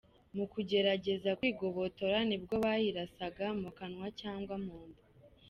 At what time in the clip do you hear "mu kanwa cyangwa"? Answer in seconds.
3.61-4.55